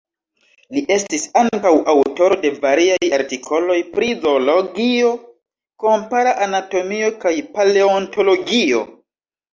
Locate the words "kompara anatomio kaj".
5.85-7.35